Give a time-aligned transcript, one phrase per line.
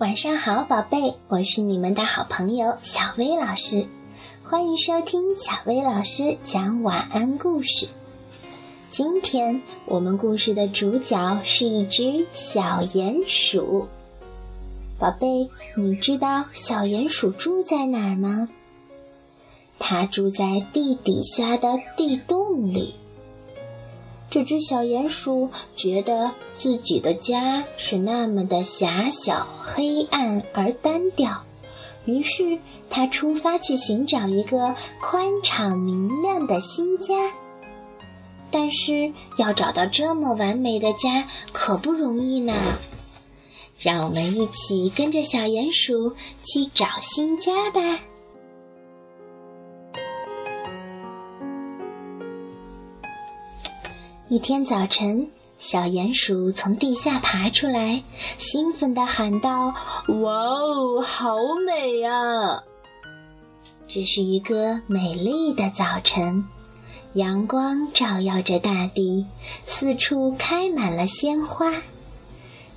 [0.00, 3.86] 晚上好，宝贝，我是你们的好朋友小薇老师，
[4.42, 7.86] 欢迎收听小薇老师讲晚安故事。
[8.90, 13.88] 今天我们故事的主角是一只小鼹鼠。
[14.98, 18.48] 宝贝，你知道小鼹鼠住在哪儿吗？
[19.78, 22.94] 它住在地底下的地洞里。
[24.30, 31.42] 这只小鼹鼠觉得自己的家是那么的狭小、黑暗而单调，
[32.04, 37.14] 于是它出发去寻找一个宽敞明亮的新家。
[38.52, 42.54] 但是要找到这么完美的家可不容易呢。
[43.78, 47.80] 让我们一起跟着小鼹鼠去找新家吧。
[54.30, 58.04] 一天早晨，小鼹鼠从地下爬出来，
[58.38, 59.74] 兴奋地喊道
[60.22, 61.34] ：“哇哦，好
[61.66, 62.62] 美啊！”
[63.88, 66.44] 这是一个美丽的早晨，
[67.14, 69.26] 阳光照耀着大地，
[69.66, 71.72] 四处开满了鲜花。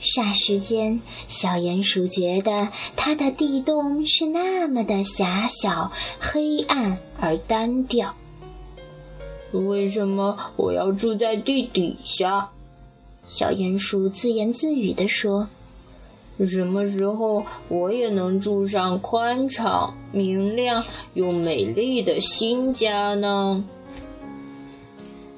[0.00, 8.14] 霎时间，小鼹鼠觉得它的地洞是那么的狭小、黑暗而单调。
[9.52, 12.50] 为什么我要住在地底下？
[13.26, 15.48] 小鼹鼠自言自语地说
[16.44, 20.84] ：“什么时候我也能住上宽敞、明亮
[21.14, 23.64] 又美丽的新家呢？”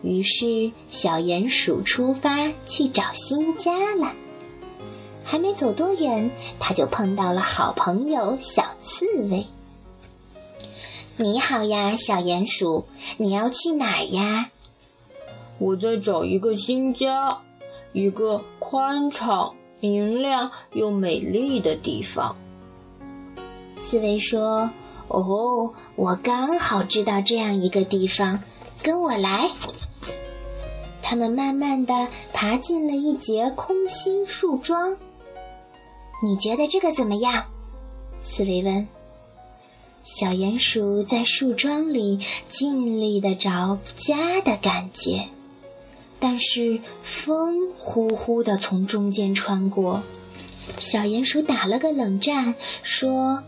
[0.03, 4.15] 于是，小鼹鼠出发去找新家了。
[5.23, 9.47] 还没走多远，它就碰到了好朋友小刺猬。
[11.23, 12.85] 你好呀，小鼹鼠，
[13.17, 14.51] 你要去哪儿呀？
[15.61, 17.39] 我在找一个新家，
[17.93, 22.35] 一个宽敞、明亮又美丽的地方。
[23.79, 24.69] 刺猬说
[25.07, 28.43] ：“哦，我刚好知道这样一个地方，
[28.83, 29.49] 跟我来。”
[31.03, 34.97] 他们慢慢的爬进了一节空心树桩。
[36.25, 37.45] 你觉得这个怎么样？
[38.21, 38.89] 刺猬问。
[40.05, 42.19] 小鼹鼠在树桩里
[42.51, 45.29] 尽力的找家的感觉，
[46.19, 50.03] 但是风呼呼的从中间穿过。
[50.79, 53.45] 小鼹鼠打了个冷战，说：“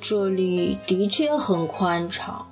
[0.00, 2.46] 这里的确很宽敞，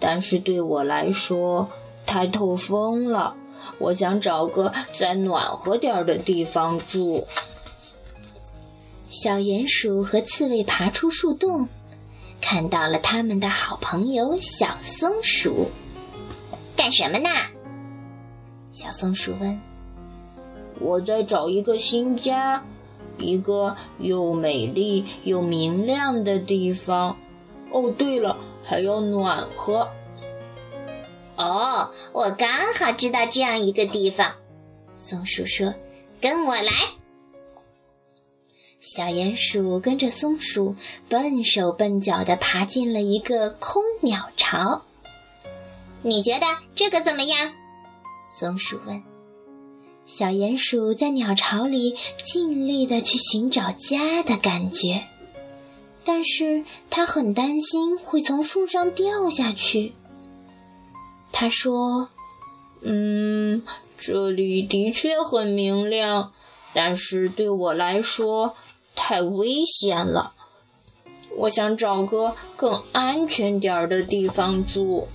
[0.00, 1.68] 但是对我来说
[2.06, 3.36] 太透风了。
[3.78, 7.26] 我想找个再暖和点的地方住。”
[9.10, 11.68] 小鼹鼠和刺猬爬出树洞。
[12.40, 15.70] 看到了他们的好朋友小松鼠，
[16.76, 17.30] 干什么呢？
[18.70, 19.60] 小松鼠问。
[20.78, 22.62] 我在找一个新家，
[23.18, 27.16] 一个又美丽又明亮的地方。
[27.72, 29.90] 哦，对了，还要暖和。
[31.36, 32.48] 哦，我刚
[32.78, 34.34] 好知道这样一个地方。
[34.96, 35.74] 松鼠说
[36.20, 36.72] ：“跟我来。”
[38.88, 40.76] 小鼹鼠跟着松鼠
[41.08, 44.84] 笨手笨脚地爬进了一个空鸟巢。
[46.02, 47.52] 你觉得这个怎么样？
[48.38, 49.02] 松鼠问。
[50.06, 55.02] 小鼹鼠在鸟巢里尽力地去寻找家的感觉，
[56.04, 59.94] 但是它很担心会从树上掉下去。
[61.32, 62.10] 他说
[62.82, 63.64] ：“嗯，
[63.98, 66.32] 这里的确很明亮，
[66.72, 68.54] 但是对我来说……”
[68.96, 70.32] 太危险了，
[71.36, 75.06] 我想找个更安全点儿的地方住。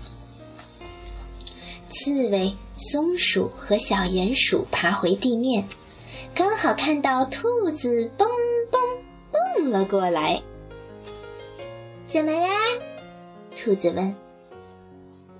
[1.89, 5.67] 刺猬、松鼠和小鼹鼠爬回地面，
[6.33, 8.29] 刚好看到兔子蹦
[8.71, 8.81] 蹦
[9.31, 10.41] 蹦了过来。
[12.07, 12.47] 怎么啦？
[13.61, 14.15] 兔子问。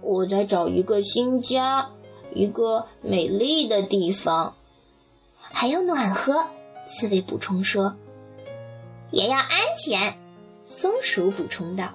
[0.01, 1.89] 我在找一个新家，
[2.33, 4.55] 一个美丽的地方，
[5.39, 6.47] 还要暖和。
[6.87, 7.95] 刺猬补充说。
[9.11, 10.17] 也要安全，
[10.65, 11.93] 松鼠补充道。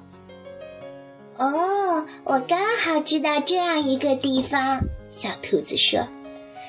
[1.39, 4.81] “哦，我刚好知道这样一个地方。”
[5.11, 6.07] 小兔子说。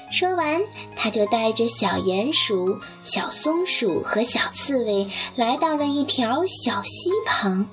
[0.10, 0.62] 说完，
[0.96, 7.68] 它就带着小鼹鼠、小松鼠和小刺猬来到了一条小溪旁。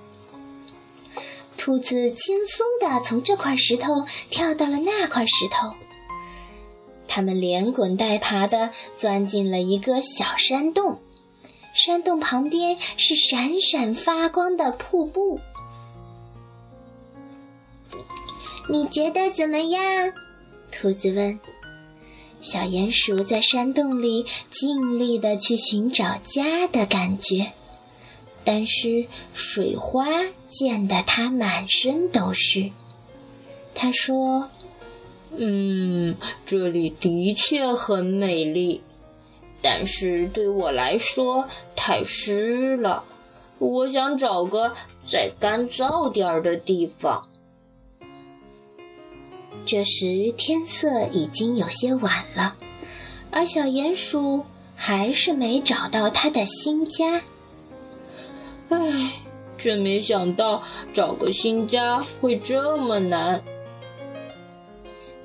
[1.56, 5.74] 兔子轻松地从这块石头跳到了那块石头，
[7.06, 10.98] 它们连滚带爬地钻进了一个小山洞。
[11.74, 15.40] 山洞旁边是闪闪发光的瀑布，
[18.70, 20.12] 你觉得怎么样？
[20.70, 21.38] 兔子问。
[22.40, 27.52] 小鼹鼠在山洞里尽力的去寻找家的感觉，
[28.44, 30.06] 但是水花
[30.50, 32.70] 溅得它满身都是。
[33.74, 34.50] 他说
[35.36, 36.16] ：“嗯，
[36.46, 38.82] 这里的确很美丽，
[39.64, 43.02] 但是对我来说太湿了。
[43.58, 44.74] 我想找个
[45.10, 47.26] 再干燥点儿的地方。”
[49.64, 52.56] 这时天色已经有些晚了，
[53.30, 54.44] 而小鼹鼠
[54.76, 57.22] 还是没找到他的新家。
[58.68, 59.12] 唉，
[59.56, 60.62] 真没想到
[60.92, 63.42] 找个新家会这么难。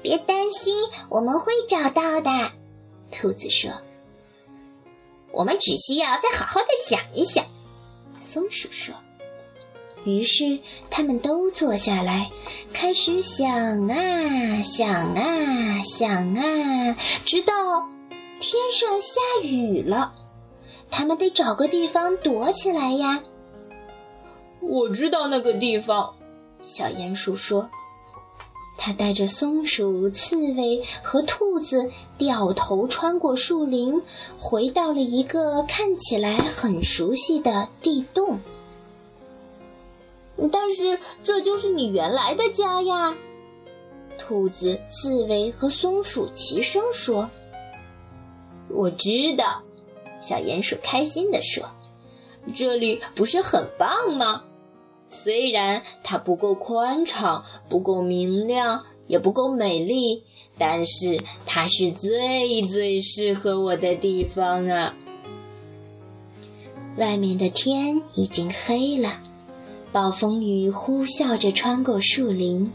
[0.01, 0.73] 别担心，
[1.09, 2.29] 我们会找到的。
[3.11, 3.69] 兔子说
[5.31, 7.43] ：“我们只需要再好好的想一想。”
[8.19, 8.93] 松鼠说。
[10.05, 10.59] 于是
[10.89, 12.31] 他们都坐下来，
[12.71, 17.53] 开始想啊想啊想啊，直到
[18.39, 20.13] 天上下雨了。
[20.89, 23.21] 他们得找个地方躲起来呀。
[24.61, 26.15] 我知道那个地方，
[26.61, 27.69] 小鼹鼠说。
[28.81, 34.01] 他带着松鼠、刺猬和兔子掉头穿过树林，
[34.39, 38.39] 回到了一个看起来很熟悉的地洞。
[40.49, 43.17] 但是这就是你原来的家呀！
[44.17, 47.29] 兔子、刺猬和松鼠齐声说
[48.71, 49.61] ：“我知道。”
[50.21, 51.69] 小鼹鼠开心地说
[52.55, 54.45] ：“这里不是很棒吗？
[55.09, 60.23] 虽然它不够宽敞、不够明亮、也不够美丽，
[60.57, 64.95] 但是它是最最适合我的地方啊！”
[66.97, 69.19] 外面的天已经黑了。
[69.91, 72.71] 暴风雨呼啸着穿过树林，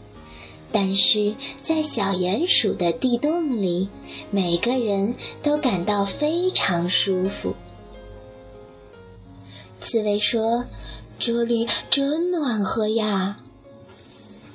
[0.71, 1.33] 但是
[1.63, 3.87] 在小鼹鼠的地洞里，
[4.31, 7.53] 每个人都感到非常舒服。
[9.79, 10.65] 刺猬说
[11.19, 13.37] ：“这里真暖和呀。”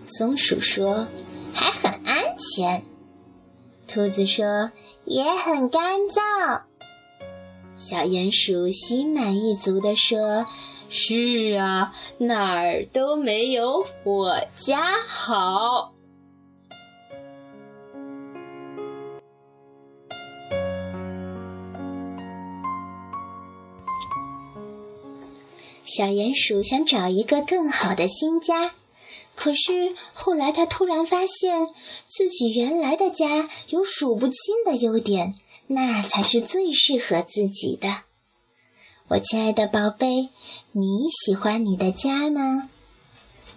[0.07, 1.09] 松鼠说
[1.55, 2.85] ：“还很安全。”
[3.89, 4.71] 兔子说
[5.05, 6.63] ：“也很干燥。”
[7.77, 10.47] 小鼹鼠心满意足地说。
[10.93, 15.95] 是啊，哪儿都没有我家好。
[25.93, 28.73] 小鼹鼠想找一个更好的新家，
[29.35, 31.67] 可是后来它突然发现
[32.07, 35.35] 自己原来的家有数不清的优点，
[35.67, 38.03] 那才是最适合自己的。
[39.09, 40.29] 我亲爱的宝贝，
[40.71, 42.71] 你喜欢你的家吗？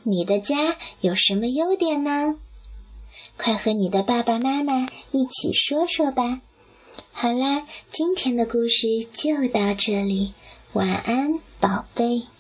[0.02, 2.40] 你的家有什么优点呢？
[3.38, 6.42] 快和你的爸爸妈妈一起说说吧。
[7.12, 10.34] 好啦，今天的故事就到这里，
[10.74, 12.33] 晚安，宝贝。